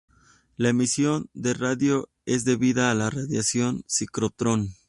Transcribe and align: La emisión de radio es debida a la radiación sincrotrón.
La 0.57 0.69
emisión 0.69 1.29
de 1.33 1.53
radio 1.53 2.09
es 2.25 2.43
debida 2.43 2.89
a 2.89 2.95
la 2.95 3.11
radiación 3.11 3.83
sincrotrón. 3.85 4.69